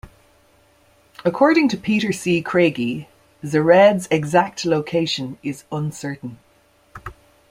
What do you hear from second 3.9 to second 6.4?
exact location is uncertain.